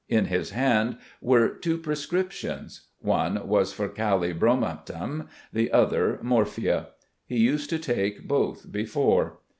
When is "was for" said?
3.47-3.87